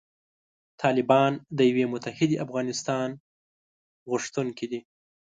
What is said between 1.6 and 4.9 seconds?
یوې متحدې افغانستان غوښتونکي دي.